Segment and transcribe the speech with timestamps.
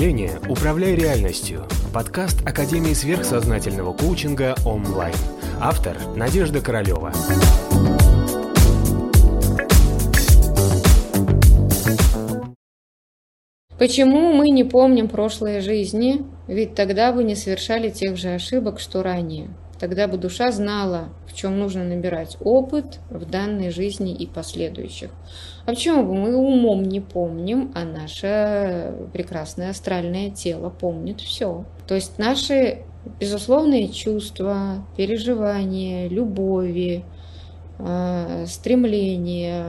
[0.00, 5.14] мышления «Управляй реальностью»– подкаст Академии сверхсознательного коучинга онлайн.
[5.60, 7.12] Автор– Надежда Королева.
[13.78, 16.24] Почему мы не помним прошлые жизни?
[16.48, 19.50] Ведь тогда вы не совершали тех же ошибок, что ранее.
[19.80, 25.10] Тогда бы душа знала, в чем нужно набирать опыт в данной жизни и последующих.
[25.64, 31.64] А почему бы мы умом не помним, а наше прекрасное астральное тело помнит все.
[31.88, 32.82] То есть наши
[33.18, 37.02] безусловные чувства, переживания, любови,
[37.78, 39.66] э, стремления,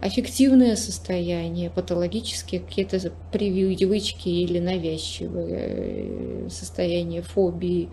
[0.00, 3.00] аффективное состояние, патологические какие-то
[3.32, 7.90] привычки или навязчивые э, состояния фобии,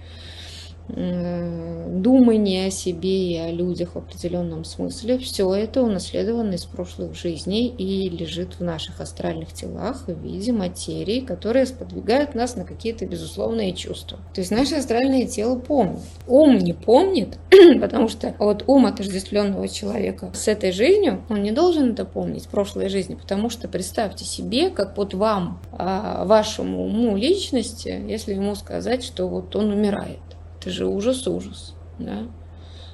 [0.88, 7.67] думание о себе и о людях в определенном смысле, все это унаследовано из прошлых жизней
[7.67, 13.73] и лежит в наших астральных телах в виде материи, которые сподвигают нас на какие-то безусловные
[13.73, 14.19] чувства.
[14.33, 16.00] То есть наше астральное тело помнит.
[16.28, 17.38] Ум не помнит,
[17.81, 22.89] потому что вот ум отождествленного человека с этой жизнью, он не должен это помнить, прошлой
[22.89, 29.03] жизни, потому что представьте себе, как вот вам, а, вашему уму личности, если ему сказать,
[29.03, 30.19] что вот он умирает
[30.62, 31.73] это же ужас-ужас.
[31.98, 32.28] Да?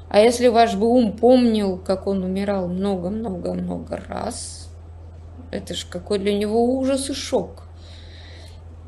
[0.10, 4.70] А если ваш бы ум помнил, как он умирал много-много-много раз,
[5.52, 7.64] это же какой для него ужас и шок.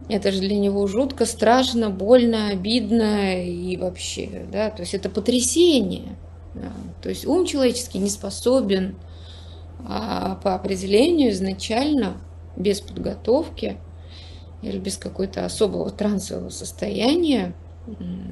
[0.08, 6.17] Это же для него жутко, страшно, больно, обидно и вообще, да, то есть это потрясение.
[6.55, 6.71] Да.
[7.03, 8.95] То есть ум человеческий не способен
[9.86, 12.17] а, по определению изначально,
[12.55, 13.77] без подготовки
[14.61, 17.53] или без какой-то особого трансового состояния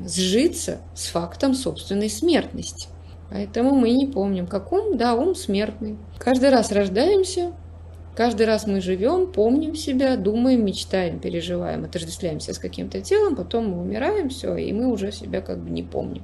[0.07, 2.89] сжиться с фактом собственной смертности.
[3.29, 5.97] Поэтому мы не помним, как ум, да, ум смертный.
[6.17, 7.51] Каждый раз рождаемся,
[8.15, 13.81] каждый раз мы живем, помним себя, думаем, мечтаем, переживаем, отождествляемся с каким-то телом, потом мы
[13.81, 16.23] умираем, все, и мы уже себя как бы не помним.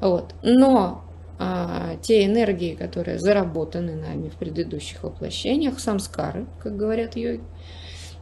[0.00, 0.34] Вот.
[0.42, 1.04] Но
[1.38, 7.42] а, те энергии, которые заработаны нами в предыдущих воплощениях, самскары, как говорят йоги,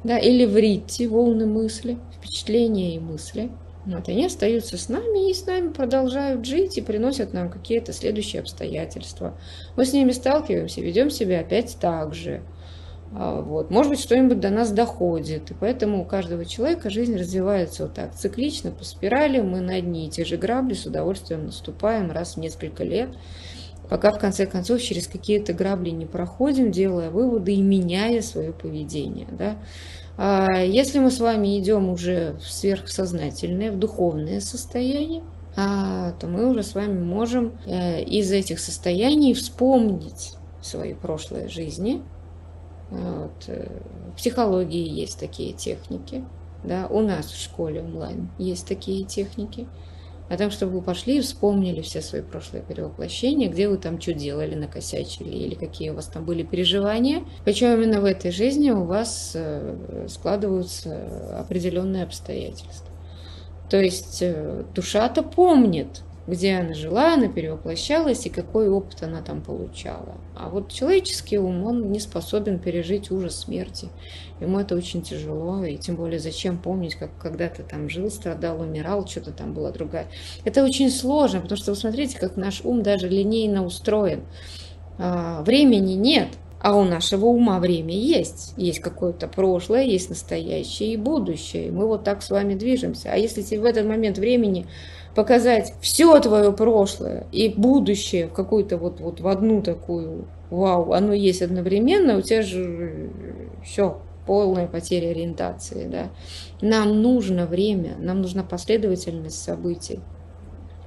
[0.02, 3.52] да, или вритти, волны мысли, впечатления и мысли–
[3.84, 8.40] вот, они остаются с нами и с нами продолжают жить и приносят нам какие-то следующие
[8.40, 9.36] обстоятельства.
[9.76, 12.42] Мы с ними сталкиваемся, ведем себя опять так же.
[13.14, 13.70] А, вот.
[13.70, 15.50] Может быть, что-нибудь до нас доходит.
[15.50, 19.40] И поэтому у каждого человека жизнь развивается вот так, циклично, по спирали.
[19.40, 23.10] Мы на одни и те же грабли с удовольствием наступаем раз в несколько лет,
[23.92, 29.28] пока в конце концов через какие-то грабли не проходим, делая выводы и меняя свое поведение.
[29.30, 29.58] Да?
[30.16, 35.22] А если мы с вами идем уже в сверхсознательное, в духовное состояние,
[35.56, 42.00] а, то мы уже с вами можем э, из этих состояний вспомнить свои прошлые жизни.
[42.88, 43.44] Вот.
[43.48, 43.68] Э,
[44.14, 46.24] в психологии есть такие техники.
[46.64, 49.66] Да, у нас в школе онлайн есть такие техники
[50.32, 54.14] о том, чтобы вы пошли и вспомнили все свои прошлые перевоплощения, где вы там что
[54.14, 57.22] делали, накосячили, или какие у вас там были переживания.
[57.44, 62.88] Причем именно в этой жизни у вас э, складываются определенные обстоятельства.
[63.68, 69.42] То есть э, душа-то помнит, где она жила, она перевоплощалась и какой опыт она там
[69.42, 70.16] получала.
[70.36, 73.88] А вот человеческий ум, он не способен пережить ужас смерти.
[74.40, 79.06] Ему это очень тяжело, и тем более зачем помнить, как когда-то там жил, страдал, умирал,
[79.06, 80.06] что-то там была другая.
[80.44, 84.22] Это очень сложно, потому что вы смотрите, как наш ум даже линейно устроен.
[84.98, 86.28] А, времени нет,
[86.62, 88.54] а у нашего ума время есть.
[88.56, 91.66] Есть какое-то прошлое, есть настоящее и будущее.
[91.66, 93.10] И мы вот так с вами движемся.
[93.12, 94.66] А если в этот момент времени
[95.16, 101.12] показать все твое прошлое и будущее в какую-то вот, вот в одну такую, вау, оно
[101.12, 103.10] есть одновременно, у тебя же
[103.64, 105.88] все, полная потеря ориентации.
[105.88, 106.10] Да?
[106.60, 109.98] Нам нужно время, нам нужна последовательность событий.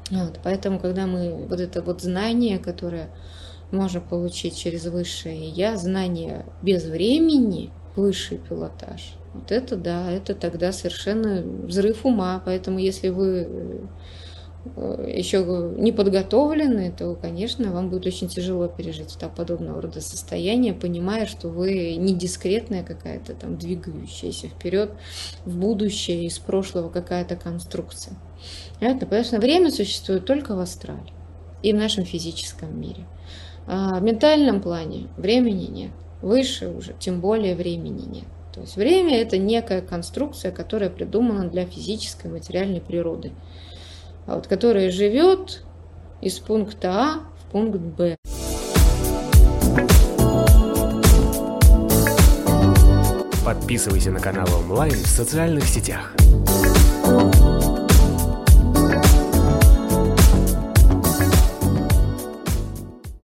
[0.09, 3.09] Вот, поэтому, когда мы вот это вот знание, которое
[3.75, 10.72] можно получить через высшее я, знание без времени, высший пилотаж, вот это да, это тогда
[10.72, 12.41] совершенно взрыв ума.
[12.46, 13.88] Поэтому если вы
[14.76, 20.73] э, еще не подготовлены, то, конечно, вам будет очень тяжело пережить так подобного рода состояние,
[20.73, 24.91] понимая, что вы не дискретная какая-то там двигающаяся вперед
[25.44, 28.16] в будущее из прошлого какая-то конструкция.
[28.79, 31.11] Это, потому время существует только в астрале
[31.61, 33.05] и в нашем физическом мире.
[33.67, 35.91] А в ментальном плане времени нет.
[36.22, 38.26] Выше уже, тем более времени нет.
[38.53, 43.34] То есть время– это некая конструкция, которая придумана для физической материальной природы,
[44.28, 45.64] а вот, которая живет
[46.22, 48.16] из пункта А в пункт Б.
[53.44, 56.14] Подписывайся на канал онлайн в социальных сетях.